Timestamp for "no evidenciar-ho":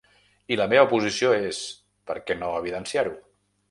2.43-3.19